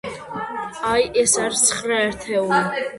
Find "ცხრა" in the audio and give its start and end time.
1.69-2.03